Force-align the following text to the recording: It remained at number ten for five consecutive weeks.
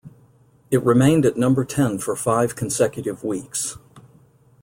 It 0.71 0.83
remained 0.83 1.27
at 1.27 1.37
number 1.37 1.63
ten 1.63 1.99
for 1.99 2.15
five 2.15 2.55
consecutive 2.55 3.23
weeks. 3.23 3.77